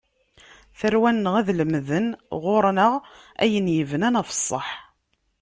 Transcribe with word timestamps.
Tarwa-nneɣ 0.79 1.33
ad 1.39 1.49
lemden 1.57 2.07
ɣur-neɣ, 2.43 2.93
ayen 3.43 3.67
yebnan 3.75 4.17
ɣef 4.19 4.29
ṣṣaḥ. 4.39 4.69